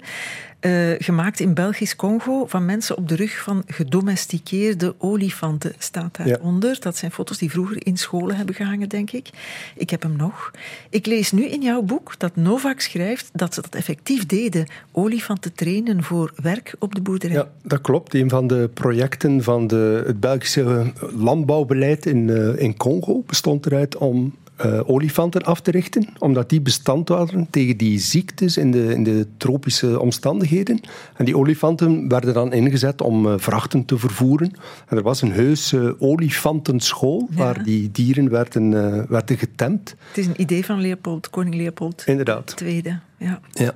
[0.65, 6.73] Uh, gemaakt in Belgisch Congo van mensen op de rug van gedomesticeerde olifanten, staat daaronder.
[6.73, 6.79] Ja.
[6.79, 9.29] Dat zijn foto's die vroeger in scholen hebben gehangen, denk ik.
[9.75, 10.51] Ik heb hem nog.
[10.89, 15.53] Ik lees nu in jouw boek dat Novak schrijft dat ze dat effectief deden: olifanten
[15.53, 17.35] trainen voor werk op de boerderij.
[17.35, 18.13] Ja, dat klopt.
[18.13, 23.97] Een van de projecten van de, het Belgische landbouwbeleid in, uh, in Congo bestond eruit
[23.97, 24.33] om
[24.65, 29.03] uh, olifanten af te richten, omdat die bestand waren tegen die ziektes in de, in
[29.03, 30.79] de tropische omstandigheden.
[31.15, 34.51] En die olifanten werden dan ingezet om uh, vrachten te vervoeren.
[34.87, 37.37] En er was een heus uh, olifantenschool ja.
[37.37, 38.71] waar die dieren werden,
[39.09, 39.95] werden getemd.
[40.07, 42.61] Het is een idee van Leopold, koning Leopold Inderdaad.
[42.61, 42.81] II.
[43.17, 43.39] Ja.
[43.51, 43.75] Ja.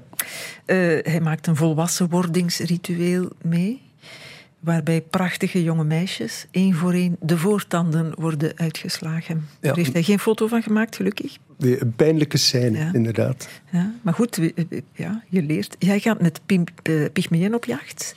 [1.01, 3.86] hij maakt een volwassenwordingsritueel mee
[4.59, 9.47] waarbij prachtige jonge meisjes één voor één de voortanden worden uitgeslagen.
[9.59, 11.37] Daar heeft hij geen foto van gemaakt, gelukkig.
[11.59, 13.49] een pijnlijke scène, inderdaad.
[13.71, 14.39] Ja, maar goed,
[14.93, 15.75] ja, je leert.
[15.79, 16.41] Jij gaat met
[16.83, 18.15] uh, pygmeeën op jacht,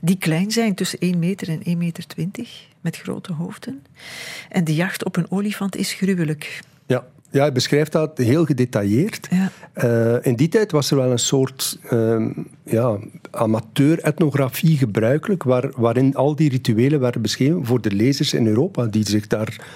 [0.00, 3.82] die klein zijn, tussen 1 meter en 1 meter 20, met grote hoofden.
[4.48, 6.60] En de jacht op een olifant is gruwelijk.
[6.86, 9.28] Ja, ja, hij beschrijft dat heel gedetailleerd.
[9.30, 9.50] Ja.
[9.84, 12.26] Uh, in die tijd was er wel een soort uh,
[12.64, 12.98] ja,
[13.30, 19.08] amateur-etnografie gebruikelijk, waar, waarin al die rituelen werden beschreven voor de lezers in Europa, die
[19.08, 19.66] zich daar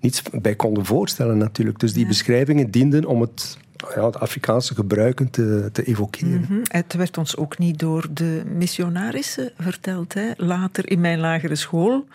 [0.00, 1.78] niets bij konden voorstellen natuurlijk.
[1.78, 2.08] Dus die ja.
[2.08, 3.58] beschrijvingen dienden om het
[3.94, 6.44] ja, de Afrikaanse gebruiken te, te evokeren.
[6.46, 6.62] -hmm.
[6.64, 10.14] Het werd ons ook niet door de missionarissen verteld.
[10.14, 10.30] Hè.
[10.36, 12.06] Later in mijn lagere school.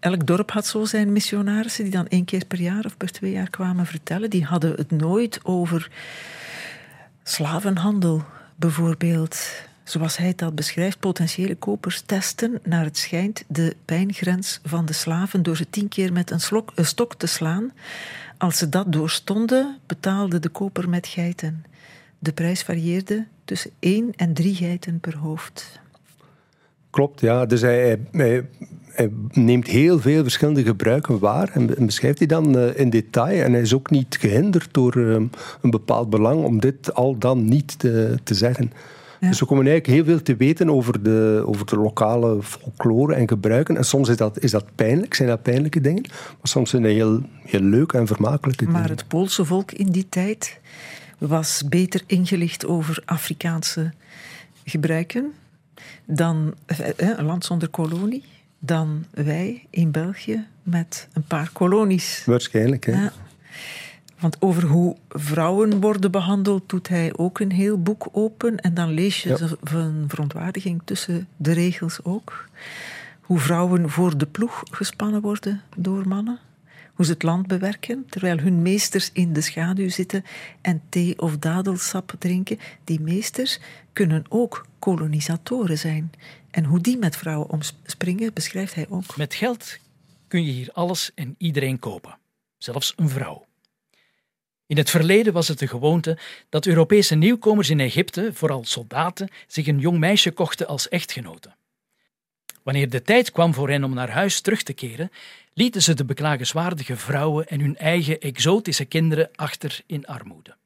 [0.00, 3.32] Elk dorp had zo zijn missionarissen die dan één keer per jaar of per twee
[3.32, 4.30] jaar kwamen vertellen.
[4.30, 5.90] Die hadden het nooit over
[7.22, 8.24] slavenhandel
[8.56, 9.66] bijvoorbeeld.
[9.84, 15.42] Zoals hij dat beschrijft, potentiële kopers testen naar het schijnt de pijngrens van de slaven
[15.42, 16.40] door ze tien keer met een
[16.84, 17.72] stok te slaan.
[18.38, 21.64] Als ze dat doorstonden, betaalde de koper met geiten.
[22.18, 25.80] De prijs varieerde tussen één en drie geiten per hoofd.
[26.90, 27.46] Klopt, ja.
[27.46, 28.00] Dus hij,
[29.32, 33.44] neemt heel veel verschillende gebruiken waar en beschrijft die dan uh, in detail.
[33.44, 35.30] En hij is ook niet gehinderd door um,
[35.62, 38.72] een bepaald belang om dit al dan niet te zeggen.
[39.20, 39.28] Ja.
[39.28, 43.28] Dus we komen eigenlijk heel veel te weten over de, over de lokale folklore en
[43.28, 43.76] gebruiken.
[43.76, 46.02] En soms is dat, is dat pijnlijk, zijn dat pijnlijke dingen.
[46.10, 48.80] Maar soms zijn dat heel, heel leuk en vermakelijke dingen.
[48.80, 50.60] Maar het Poolse volk in die tijd
[51.18, 53.92] was beter ingelicht over Afrikaanse
[54.64, 55.32] gebruiken
[56.04, 58.24] dan eh, een land zonder kolonie,
[58.58, 62.22] dan wij in België met een paar kolonies.
[62.26, 62.92] Waarschijnlijk, hè?
[62.92, 63.12] Ja.
[64.20, 68.60] Want over hoe vrouwen worden behandeld doet hij ook een heel boek open.
[68.60, 69.76] En dan lees je ja.
[69.76, 72.48] een verontwaardiging tussen de regels ook.
[73.20, 76.38] Hoe vrouwen voor de ploeg gespannen worden door mannen.
[76.94, 80.24] Hoe ze het land bewerken, terwijl hun meesters in de schaduw zitten
[80.60, 82.58] en thee of dadelsap drinken.
[82.84, 83.60] Die meesters
[83.92, 86.10] kunnen ook kolonisatoren zijn.
[86.50, 89.16] En hoe die met vrouwen omspringen, beschrijft hij ook.
[89.16, 89.78] Met geld
[90.28, 92.18] kun je hier alles en iedereen kopen,
[92.56, 93.47] zelfs een vrouw.
[94.68, 99.66] In het verleden was het de gewoonte dat Europese nieuwkomers in Egypte, vooral soldaten, zich
[99.66, 101.54] een jong meisje kochten als echtgenote.
[102.62, 105.10] Wanneer de tijd kwam voor hen om naar huis terug te keren,
[105.52, 110.56] lieten ze de beklagenswaardige vrouwen en hun eigen exotische kinderen achter in armoede.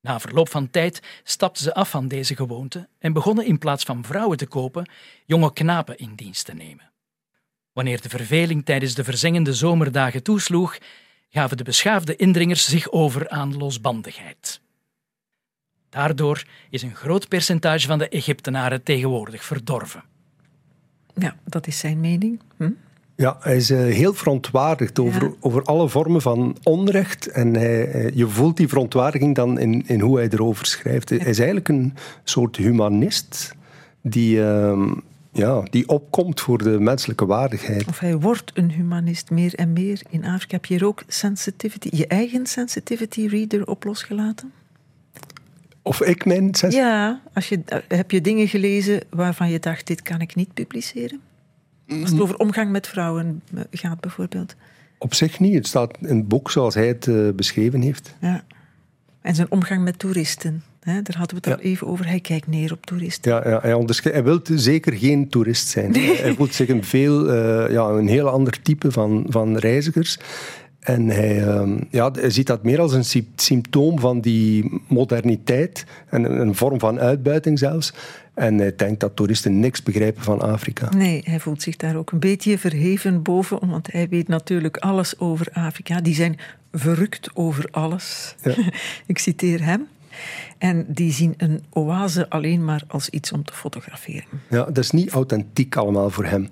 [0.00, 4.04] Na verloop van tijd stapten ze af van deze gewoonte en begonnen in plaats van
[4.04, 4.88] vrouwen te kopen,
[5.26, 6.90] jonge knapen in dienst te nemen.
[7.72, 10.78] Wanneer de verveling tijdens de verzengende zomerdagen toesloeg,
[11.34, 14.60] gaven de beschaafde indringers zich over aan losbandigheid.
[15.88, 20.02] Daardoor is een groot percentage van de Egyptenaren tegenwoordig verdorven.
[21.14, 22.40] Ja, dat is zijn mening.
[22.56, 22.70] Hm?
[23.16, 25.32] Ja, hij is uh, heel verontwaardigd over, ja.
[25.40, 27.26] over alle vormen van onrecht.
[27.26, 31.08] En hij, je voelt die verontwaardiging dan in, in hoe hij erover schrijft.
[31.08, 31.16] Ja.
[31.16, 31.94] Hij is eigenlijk een
[32.24, 33.54] soort humanist
[34.02, 34.92] die, uh,
[35.34, 37.86] ja, die opkomt voor de menselijke waardigheid.
[37.86, 40.02] Of hij wordt een humanist meer en meer.
[40.08, 44.52] In Afrika heb je hier ook sensitivity, je eigen sensitivity reader op losgelaten?
[45.82, 46.76] Of ik mijn sensitivity...
[46.76, 51.20] Ja, als je, heb je dingen gelezen waarvan je dacht, dit kan ik niet publiceren?
[51.88, 54.54] Als het over omgang met vrouwen gaat, bijvoorbeeld.
[54.98, 55.54] Op zich niet.
[55.54, 58.14] Het staat in het boek zoals hij het uh, beschreven heeft.
[58.20, 58.44] Ja.
[59.20, 60.62] En zijn omgang met toeristen.
[60.84, 61.02] Hè?
[61.02, 61.64] Daar hadden we het ja.
[61.64, 62.06] al even over.
[62.06, 63.32] Hij kijkt neer op toeristen.
[63.32, 65.90] Ja, ja hij, hij wil zeker geen toerist zijn.
[65.90, 66.16] Nee.
[66.16, 70.18] Hij voelt zich een, veel, uh, ja, een heel ander type van, van reizigers.
[70.80, 76.40] En hij, ehm, ja, hij ziet dat meer als een symptoom van die moderniteit en
[76.40, 77.92] een vorm van uitbuiting zelfs.
[78.34, 80.88] En hij denkt dat toeristen niks begrijpen van Afrika.
[80.96, 85.18] Nee, hij voelt zich daar ook een beetje verheven boven, want hij weet natuurlijk alles
[85.18, 86.00] over Afrika.
[86.00, 86.38] Die zijn
[86.72, 88.34] verrukt over alles.
[88.42, 88.54] Ja.
[89.06, 89.86] Ik citeer hem.
[90.58, 94.24] En die zien een oase alleen maar als iets om te fotograferen.
[94.48, 96.48] Ja, dat is niet authentiek allemaal voor hem.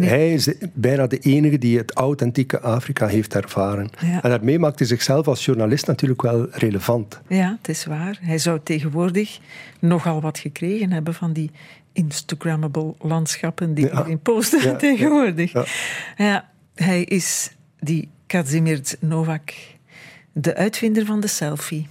[0.00, 3.90] Hij, is bijna de enige die het authentieke Afrika heeft ervaren.
[4.22, 7.20] En daarmee maakt hij zichzelf als journalist natuurlijk wel relevant.
[7.28, 8.18] Ja, het is waar.
[8.20, 9.38] Hij zou tegenwoordig
[9.78, 11.50] nogal wat gekregen hebben van die
[11.92, 14.04] Instagrammable landschappen die ja.
[14.04, 15.52] in posten ja, tegenwoordig.
[15.52, 15.64] Ja,
[16.16, 16.50] ja.
[16.74, 19.52] hij is die Kazimierz Novak,
[20.32, 21.86] de uitvinder van de selfie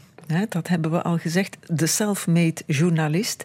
[0.49, 3.43] dat hebben we al gezegd, de self-made journalist.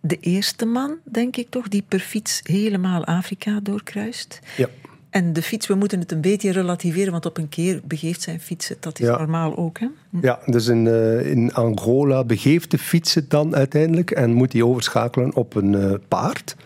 [0.00, 4.40] De eerste man, denk ik toch, die per fiets helemaal Afrika doorkruist.
[4.56, 4.68] Ja.
[5.10, 8.40] En de fiets, we moeten het een beetje relativeren, want op een keer begeeft zijn
[8.40, 8.76] fietsen.
[8.80, 9.78] Dat is normaal ook.
[9.78, 9.86] Hè?
[10.10, 10.18] Hm.
[10.20, 14.62] Ja, dus in, uh, in Angola begeeft de fiets het dan uiteindelijk en moet hij
[14.62, 16.56] overschakelen op een uh, paard.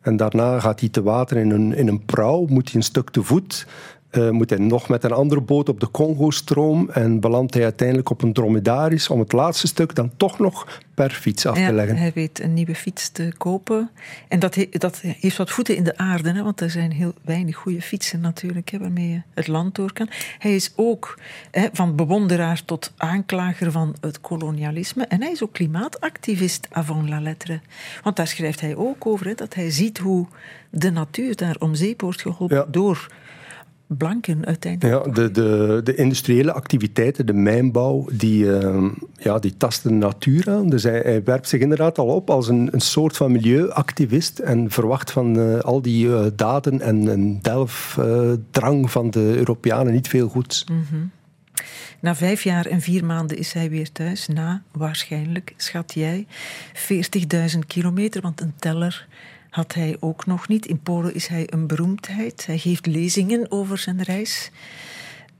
[0.00, 3.10] En daarna gaat hij te water in een, in een prauw, moet hij een stuk
[3.10, 3.66] te voet
[4.12, 8.10] uh, moet hij nog met een andere boot op de Congo-stroom en belandt hij uiteindelijk
[8.10, 11.96] op een dromedaris om het laatste stuk dan toch nog per fiets af te leggen.
[11.96, 13.90] Hij weet een nieuwe fiets te kopen.
[14.28, 17.56] En dat, dat heeft wat voeten in de aarde, hè, want er zijn heel weinig
[17.56, 20.08] goede fietsen natuurlijk hè, waarmee je het land door kan.
[20.38, 21.18] Hij is ook
[21.50, 25.04] hè, van bewonderaar tot aanklager van het kolonialisme.
[25.06, 27.60] En hij is ook klimaatactivist avant la lettre.
[28.02, 30.26] Want daar schrijft hij ook over, hè, dat hij ziet hoe
[30.70, 33.08] de natuur daar om zeep wordt geholpen door
[33.96, 35.06] blanken uiteindelijk.
[35.06, 40.50] Ja, de, de, de industriële activiteiten, de mijnbouw, die, uh, ja, die tasten de natuur
[40.50, 40.68] aan.
[40.68, 44.70] Dus hij, hij, werpt zich inderdaad al op als een, een soort van milieuactivist en
[44.70, 50.28] verwacht van uh, al die uh, daden en, en delfdrang van de Europeanen niet veel
[50.28, 50.64] goeds.
[50.64, 51.10] Mm -hmm.
[52.00, 54.28] Na vijf jaar en vier maanden is hij weer thuis.
[54.28, 56.26] Na, waarschijnlijk, schat jij,
[57.52, 59.06] 40.000 kilometer, want een teller
[59.52, 60.66] had hij ook nog niet.
[60.66, 62.46] In Polen is hij een beroemdheid.
[62.46, 64.50] Hij geeft lezingen over zijn reis.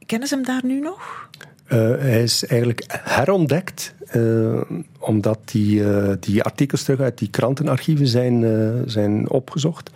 [0.07, 1.29] Kennen ze hem daar nu nog?
[1.69, 4.61] Uh, hij is eigenlijk herontdekt, uh,
[4.99, 8.45] omdat die, uh, die artikels terug uit die krantenarchieven zijn,
[8.87, 9.91] zijn opgezocht.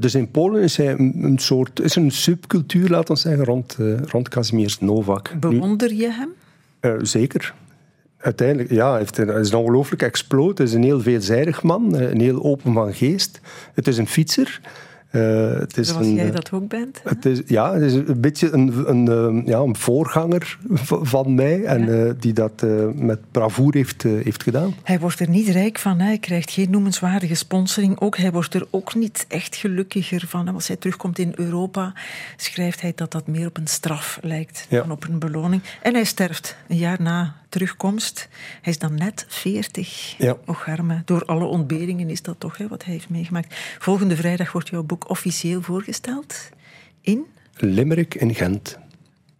[0.00, 3.76] dus in Polen is hij een, een, soort, is een subcultuur, laten we zeggen, rond,
[4.06, 5.40] rond Kazimierz Nowak.
[5.40, 6.32] Bewonder je hem?
[7.06, 7.54] zeker
[8.24, 10.58] uiteindelijk, ja, heeft een, is een ongelooflijk exploot.
[10.58, 13.40] Het is een heel veelzijdig man, een heel open van geest.
[13.74, 14.60] Het is een fietser.
[15.14, 17.00] Uh, het is Zoals een, jij dat ook bent.
[17.04, 20.58] Het is, ja, het is een beetje een, een, ehm, ja, een voorganger
[21.02, 24.74] van mij en uh, die dat uh, met bravoure heeft, heeft gedaan.
[24.82, 28.00] Hij wordt er niet rijk van, hij krijgt geen noemenswaardige sponsoring.
[28.00, 30.48] Ook, hij wordt er ook niet echt gelukkiger van.
[30.48, 31.92] Als hij terugkomt in Europa,
[32.36, 35.62] schrijft hij dat dat meer op een straf lijkt dan op een beloning.
[35.82, 38.28] En hij sterft een jaar na terugkomst.
[38.62, 40.14] Hij is dan net 40.
[40.18, 40.36] Ja.
[40.46, 41.02] Och, arme.
[41.04, 43.54] Door alle ontberingen is dat toch hè, wat hij heeft meegemaakt.
[43.78, 46.48] Volgende vrijdag wordt jouw boek officieel voorgesteld
[47.00, 47.24] in...
[47.56, 48.78] Limerick in Gent.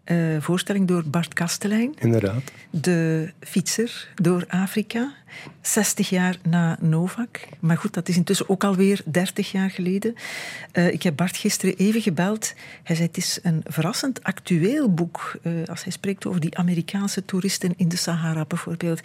[0.04, 1.94] Uh, voorstelling door Bart Kastelein.
[1.98, 2.42] Inderdaad.
[2.70, 5.14] De fietser door Afrika.
[5.60, 7.40] 60 jaar na Novak.
[7.60, 10.14] Maar goed, dat is intussen ook alweer 30 jaar geleden.
[10.72, 12.54] Uh, ik heb Bart gisteren even gebeld.
[12.82, 15.38] Hij zei: Het is een verrassend actueel boek.
[15.42, 19.00] Uh, als hij spreekt over die Amerikaanse toeristen in de Sahara bijvoorbeeld.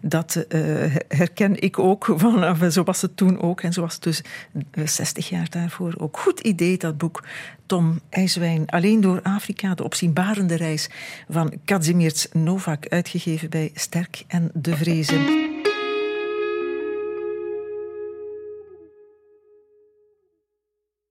[0.00, 2.12] Dat uh, herken ik ook.
[2.16, 3.60] Van, zo was het toen ook.
[3.60, 4.22] En zo was het dus
[4.84, 6.18] 60 jaar daarvoor ook.
[6.18, 7.22] Goed idee, dat boek.
[7.66, 10.88] Tom IJswijn, Alleen door Afrika, de opzienbarende reis
[11.28, 15.47] van Kazimierz Novak, uitgegeven bij Sterk en de Vrezen.